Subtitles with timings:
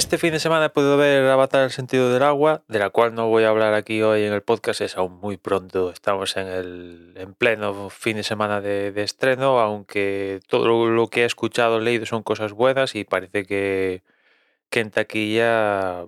[0.00, 3.14] Este fin de semana he podido ver Avatar el sentido del agua, de la cual
[3.14, 6.46] no voy a hablar aquí hoy en el podcast, es aún muy pronto, estamos en
[6.46, 11.80] el en pleno fin de semana de, de estreno, aunque todo lo que he escuchado,
[11.80, 14.02] leído son cosas buenas y parece que,
[14.70, 16.06] que en taquilla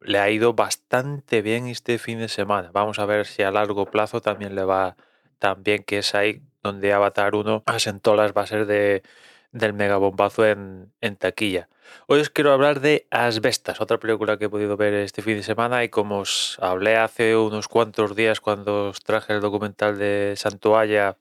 [0.00, 2.70] le ha ido bastante bien este fin de semana.
[2.72, 4.96] Vamos a ver si a largo plazo también le va
[5.38, 9.04] tan bien, que es ahí donde Avatar 1 asentó las bases de,
[9.52, 11.68] del megabombazo en, en taquilla.
[12.06, 15.42] Hoy os quiero hablar de Asbestas, otra película que he podido ver este fin de
[15.42, 20.34] semana y como os hablé hace unos cuantos días cuando os traje el documental de
[20.36, 21.16] Santoalla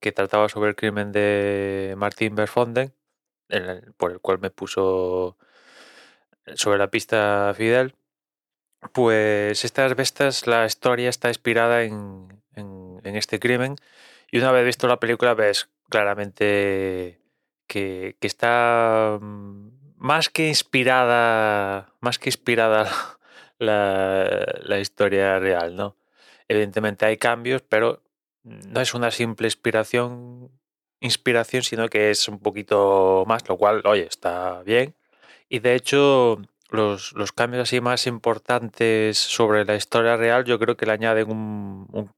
[0.00, 2.94] que trataba sobre el crimen de Martín Berfonden,
[3.98, 5.36] por el cual me puso
[6.54, 7.94] sobre la pista Fidel,
[8.92, 12.40] pues esta Asbestas, la historia está inspirada en
[13.02, 13.76] este crimen
[14.30, 17.20] y una vez visto la película ves claramente
[17.70, 22.90] que, está mm, más que inspirada, más que inspirada
[23.58, 25.96] la, historia real, ¿no?
[26.48, 28.02] Evidentemente hay cambios, pero
[28.42, 30.50] no es una simple inspiración,
[31.00, 34.94] inspiración, sino que es un poquito más, lo cual, oye, está bien.
[35.48, 36.40] Y de hecho,
[36.70, 41.30] los, los cambios así más importantes sobre la historia real, yo creo que le añaden
[41.30, 42.10] un- un-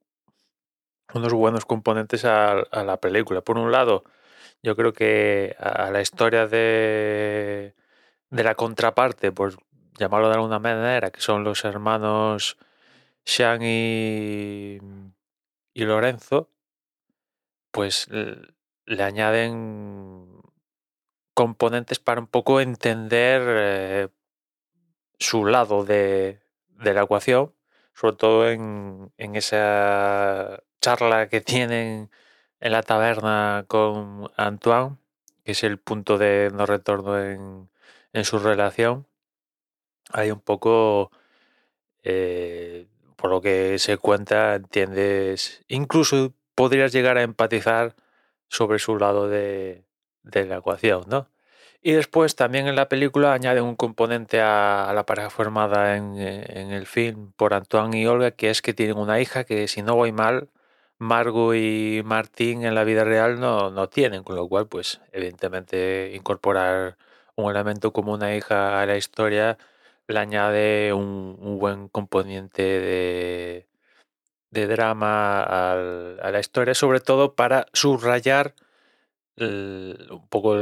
[1.12, 3.42] unos buenos componentes a la película.
[3.42, 4.05] Por un lado,
[4.62, 7.74] yo creo que a, la historia de,
[8.30, 9.56] de la contraparte, por
[9.98, 12.58] llamarlo de alguna manera, que son los hermanos
[13.24, 14.78] Sean y,
[15.74, 16.50] y Lorenzo,
[17.70, 18.08] pues
[18.84, 20.42] le añaden
[21.34, 24.08] componentes para un poco entender eh,
[25.19, 27.54] su lado de, de la ecuación,
[27.94, 32.10] sobre todo en, en esa charla que tienen
[32.62, 34.97] en la taberna con Antoine,
[35.45, 37.69] que es el punto de no retorno en,
[38.12, 39.06] en su relación.
[40.12, 41.11] Hay un poco,
[42.05, 42.87] eh,
[43.17, 47.97] por lo que se cuenta, entiendes, incluso podrías llegar a empatizar
[48.47, 49.84] sobre su lado de,
[50.23, 51.29] de la ecuación, ¿no?
[51.83, 56.17] Y después también en la película añaden un componente a, a la pareja formada en,
[56.17, 59.83] en el film por Antoine y Olga, que es que tienen una hija que, si
[59.83, 60.49] no voy mal,
[61.02, 66.12] Margot y Martín en la vida real no, no tienen, con lo cual, pues, evidentemente,
[66.14, 66.96] incorporar
[67.36, 69.58] un elemento como una hija a la historia
[70.08, 73.68] le añade un, buen componente de,
[74.50, 78.54] de drama a la historia, sobre todo para subrayar
[79.38, 80.56] un poco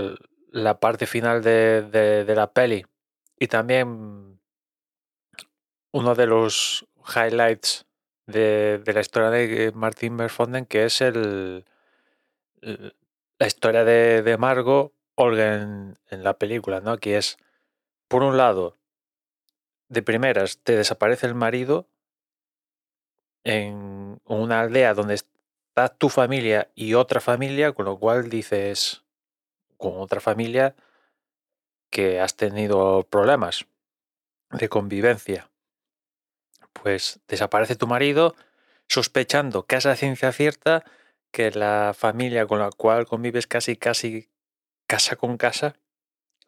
[0.50, 1.82] la parte final de-
[2.24, 2.84] de la peli.
[3.38, 4.40] Y también
[5.92, 7.86] uno de los highlights
[8.30, 11.64] de, la historia de Martin Verfonden, que es el,
[12.60, 16.98] la historia de, de Margot Olga en, en la película, ¿no?
[16.98, 17.36] Que es,
[18.08, 18.76] por un lado,
[19.88, 21.88] de primeras, te desaparece el marido
[23.44, 29.02] en una aldea donde está tu familia y otra familia, con lo cual dices,
[29.76, 30.74] con otra familia
[31.90, 33.66] que has tenido problemas
[34.50, 35.49] de convivencia.
[36.72, 38.34] Pues desaparece tu marido
[38.88, 40.84] sospechando casi a ciencia cierta
[41.30, 44.28] que la familia con la cual convives casi casi
[44.86, 45.76] casa con casa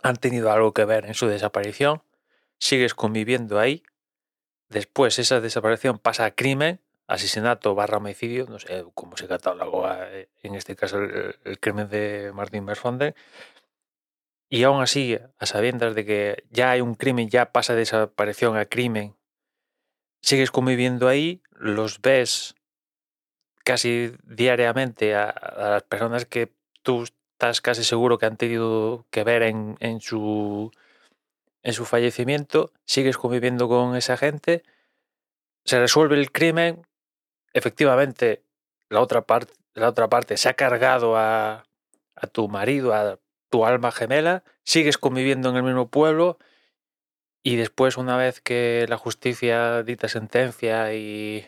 [0.02, 2.02] han tenido algo que ver en su desaparición.
[2.58, 3.84] Sigues conviviendo ahí.
[4.68, 10.28] Después esa desaparición pasa a crimen, asesinato barra homicidio, no sé cómo se cataloga eh,
[10.42, 13.14] en este caso el, el crimen de Martin Berfonden.
[14.48, 18.56] Y aún así, a sabiendas de que ya hay un crimen, ya pasa de desaparición
[18.56, 19.14] a crimen,
[20.22, 22.54] sigues conviviendo ahí, los ves
[23.64, 26.52] casi diariamente a, las personas que
[26.82, 30.70] tú estás casi seguro que han tenido que ver en, en su
[31.64, 34.64] en su fallecimiento, sigues conviviendo con esa gente,
[35.64, 36.84] se resuelve el crimen,
[37.52, 38.42] efectivamente
[38.88, 41.64] la otra parte la otra parte se ha cargado a,
[42.14, 46.38] a tu marido, a tu alma gemela, sigues conviviendo en el mismo pueblo
[47.42, 51.46] y después una vez que la justicia dicta sentencia y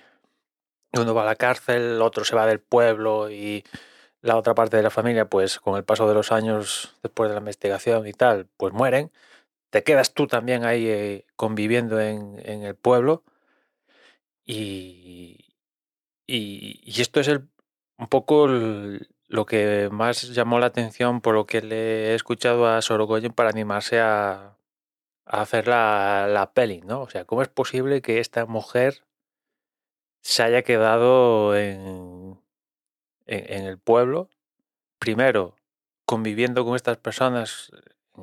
[0.92, 3.64] uno va a la cárcel, el otro se va del pueblo y
[4.22, 7.34] la otra parte de la familia, pues con el paso de los años después de
[7.34, 9.12] la investigación y tal, pues mueren.
[9.70, 13.24] Te quedas tú también ahí eh, conviviendo en, en el pueblo
[14.46, 15.56] y,
[16.26, 17.48] y, esto es el,
[17.98, 22.82] un poco lo que más llamó la atención por lo que le he escuchado a
[22.82, 24.56] Sorogoyen para animarse a,
[25.26, 27.02] hacer la, la peli, ¿no?
[27.02, 29.02] O sea, ¿cómo es posible que esta mujer
[30.20, 32.40] se haya quedado en,
[33.26, 34.28] en, el pueblo,
[34.98, 35.54] primero
[36.06, 37.70] conviviendo con estas personas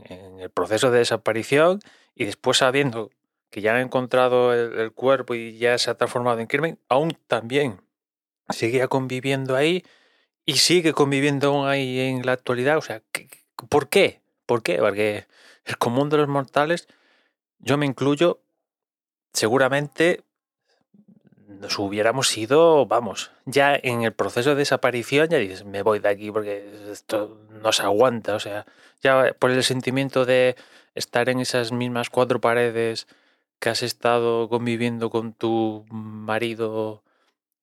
[0.06, 1.80] en el proceso de desaparición
[2.15, 3.12] y después sabiendo
[3.50, 7.81] que ya han encontrado el, cuerpo y ya se ha transformado en crimen, aún también
[8.50, 9.83] seguía conviviendo ahí
[10.45, 12.77] y sigue conviviendo ahí en la actualidad.
[12.77, 13.03] O sea,
[13.69, 14.21] ¿por qué?
[14.45, 14.77] ¿Por qué?
[14.77, 15.25] Porque
[15.66, 16.88] el común de los mortales,
[17.60, 18.42] yo me incluyo,
[19.34, 20.24] seguramente
[21.48, 26.10] nos hubiéramos ido, vamos, ya en el proceso de desaparición ya dices, me voy de
[26.10, 28.66] aquí porque esto no se aguanta, o sea,
[29.02, 30.56] ya por el sentimiento de
[30.96, 33.08] estar en esas mismas cuatro paredes
[33.60, 37.04] que has estado conviviendo con tu marido,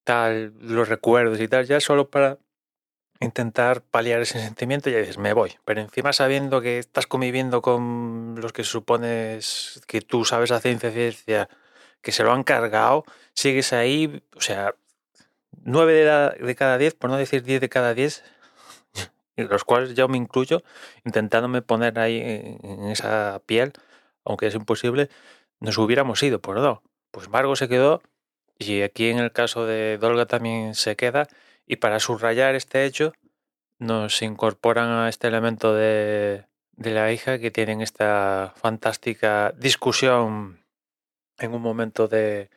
[0.05, 2.37] tal, los recuerdos y tal, ya solo para
[3.19, 5.57] intentar paliar ese sentimiento, ya dices, me voy.
[5.65, 10.91] Pero encima sabiendo que estás conviviendo con los que supones que tú sabes a ciencia
[12.01, 14.75] que se lo han cargado, sigues ahí, o sea,
[15.63, 18.23] nueve de, cada diez, por no decir diez de cada diez,
[19.35, 20.63] los cuales yo me incluyo,
[21.05, 23.73] intentándome poner ahí en, esa piel,
[24.23, 25.09] aunque es imposible,
[25.59, 26.83] nos hubiéramos ido, por no.
[27.11, 28.01] Pues Margo se quedó
[28.57, 31.27] y aquí en el caso de Dolga también se queda
[31.69, 33.13] y para subrayar este hecho
[33.77, 40.59] nos incorporan a este elemento de, de la hija que tienen esta fantástica discusión
[41.37, 42.49] en un momento de,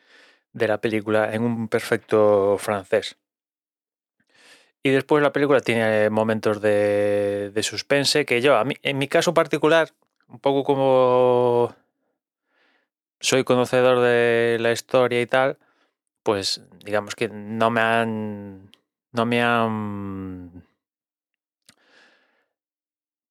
[0.51, 3.15] de la película, en un perfecto francés.
[4.81, 9.91] Y después la película tiene momentos de, de suspense que yo, en mi caso particular,
[10.27, 11.73] un poco como
[13.21, 15.57] soy conocedor de la historia y tal,
[16.23, 18.72] pues digamos que no me han
[19.13, 20.65] no me han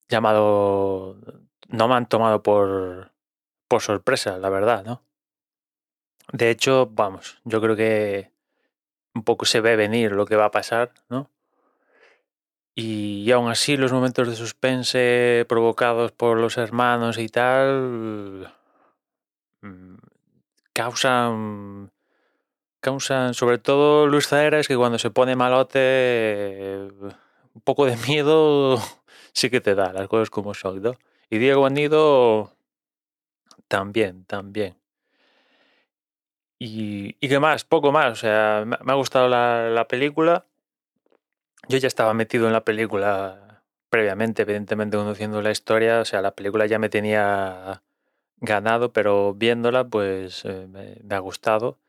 [0.09, 1.17] llamado
[1.69, 3.13] no me han tomado por
[3.69, 5.03] por sorpresa, la verdad, ¿no?
[6.33, 8.31] De hecho, vamos, yo creo que
[9.15, 11.31] un poco se ve venir lo que va a pasar, ¿no?
[12.75, 18.51] Y, aún así los momentos de suspense provocados por los hermanos y tal
[19.61, 19.97] mm,
[20.73, 21.92] causan
[22.83, 26.89] causan sobre todo Luis Zaera es que cuando se pone malote
[27.55, 28.79] un poco de miedo
[29.33, 30.95] sí que te da las cosas como son ¿no?
[31.31, 32.53] y Diego Anido
[33.69, 34.83] también también
[36.65, 38.13] y, y qué más, poco más.
[38.13, 40.47] O sea, me ha gustado la, la, película.
[41.69, 46.01] Yo ya estaba metido en la película previamente, evidentemente conociendo la historia.
[46.01, 47.83] O sea, la película ya me tenía
[48.37, 51.81] ganado, pero viéndola, pues eh, me, me, ha gustado.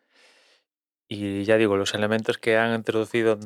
[1.13, 3.38] Y ya digo, los elementos que han introducido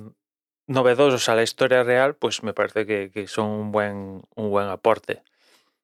[0.67, 5.21] novedosos a la historia real, pues me parece que, son un buen, un buen aporte.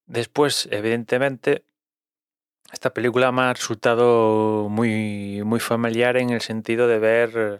[0.05, 1.65] Después, evidentemente,
[2.71, 7.59] esta película me ha resultado muy, muy familiar en el sentido de ver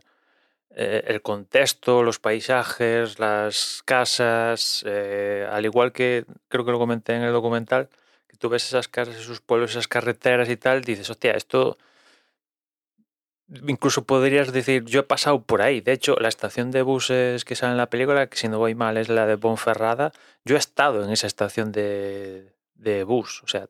[0.70, 7.14] eh, el contexto, los paisajes, las casas, eh, al igual que creo que lo comenté
[7.16, 7.90] en el documental,
[8.28, 11.78] que tú ves esas casas, esos pueblos, esas carreteras y tal, dices, hostia, esto
[13.50, 15.81] incluso podrías decir, yo he pasado por ahí.
[15.81, 18.75] De hecho, la estación de buses que sale en la película, que si no voy
[18.75, 20.12] mal es la de Bonferrada,
[20.45, 23.44] yo he estado en esa estación de, de bus.
[23.44, 23.69] O sea,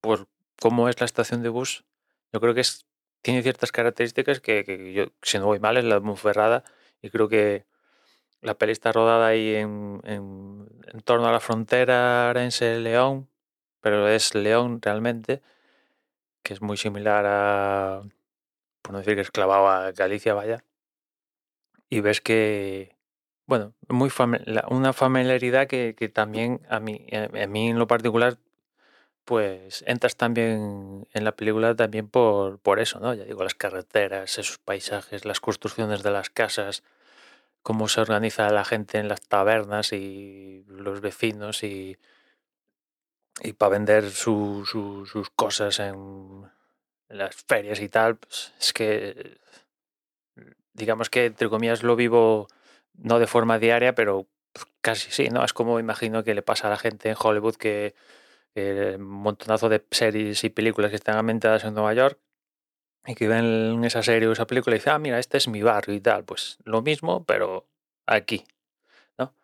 [0.00, 0.28] por,
[0.60, 1.84] cómo es la estación de bus,
[2.32, 2.86] yo creo que es,
[3.22, 6.64] tiene ciertas características que, que yo, si no voy mal, es la de Monferrada
[7.02, 7.64] y creo que
[8.42, 13.28] la peli está rodada ahí en, en, en torno a la frontera Arense-León,
[13.80, 15.42] pero es León realmente,
[16.42, 18.02] que es muy similar a,
[18.86, 20.62] por no decir que es clavado a Galicia, vaya.
[21.90, 22.96] Y ves que,
[23.46, 24.10] bueno, muy
[24.70, 28.38] una familiaridad que, que también a mí, a mí en lo particular
[29.24, 33.12] pues entras también en la película también por, por eso, ¿no?
[33.12, 36.84] Ya digo, las carreteras, esos paisajes, las construcciones de las casas,
[37.62, 41.98] cómo se organiza la gente en las tabernas y los vecinos y,
[43.42, 46.48] y para vender su, sus cosas en,
[47.08, 49.38] las ferias y tal, pues es que
[50.74, 52.48] digamos que entre comillas lo vivo
[52.94, 54.26] no de forma diaria, pero
[54.80, 55.44] casi sí, ¿no?
[55.44, 57.94] Es como imagino que le pasa a la gente en Hollywood que
[58.56, 62.18] un montonazo de series y películas que están ambientadas en Nueva York
[63.06, 65.62] y que ven esa serie o esa película y dicen, ah, mira, este es mi
[65.62, 66.24] barrio y tal.
[66.24, 67.68] Pues lo mismo, pero
[68.06, 68.44] aquí.
[69.18, 69.34] ¿no?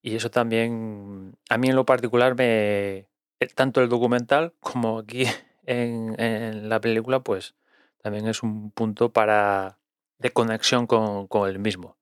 [0.00, 3.08] Y eso también, a mí en lo particular, me
[3.40, 5.26] eh, tanto el documental como aquí
[5.66, 7.54] en, la película, pues
[8.02, 9.78] también es un punto para
[10.18, 11.96] de conexión con, con el mismo.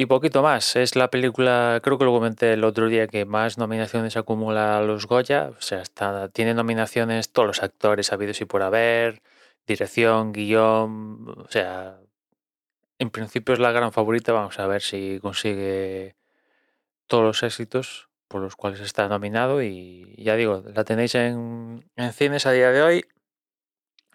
[0.00, 0.76] Y poquito más.
[0.76, 4.82] Es la película, creo que lo comenté el otro día, que más nominaciones acumula a
[4.82, 5.50] los Goya.
[5.58, 9.22] O sea, está, tiene nominaciones todos los actores habidos y por haber,
[9.66, 11.28] dirección, guion.
[11.38, 11.98] O sea,
[13.00, 14.32] en principio es la gran favorita.
[14.32, 16.14] Vamos a ver si consigue
[17.08, 18.07] todos los éxitos.
[18.28, 22.82] Por los cuales está nominado y ya digo, la tenéis en, cines a día de
[22.82, 23.04] hoy.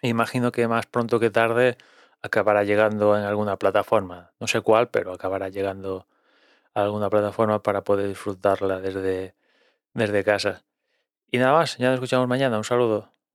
[0.02, 1.76] Imagino que más pronto que tarde
[2.22, 4.32] acabará llegando en alguna plataforma.
[4.40, 6.06] No sé cuál, pero acabará llegando
[6.74, 9.34] a alguna plataforma para poder disfrutarla desde,
[9.94, 10.64] desde casa.
[11.30, 12.58] Y nada más, ya nos escuchamos mañana.
[12.58, 13.13] Un saludo.